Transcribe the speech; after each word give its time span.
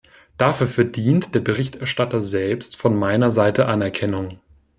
Dafür 0.37 0.65
verdient 0.65 1.35
der 1.35 1.41
Berichterstatter 1.41 2.21
selbst 2.21 2.75
von 2.75 2.95
meiner 2.97 3.29
Seite 3.29 3.67
Anerkennung. 3.67 4.39